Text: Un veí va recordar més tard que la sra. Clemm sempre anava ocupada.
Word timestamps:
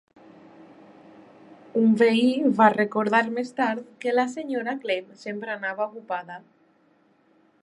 Un 1.81 1.91
veí 2.03 2.25
va 2.61 2.71
recordar 2.77 3.21
més 3.37 3.55
tard 3.61 3.93
que 4.07 4.17
la 4.19 4.27
sra. 4.35 4.77
Clemm 4.87 5.15
sempre 5.27 5.57
anava 5.59 5.91
ocupada. 5.93 6.45